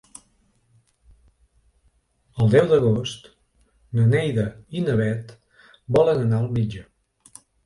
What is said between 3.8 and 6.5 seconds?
na Neida i na Bet volen anar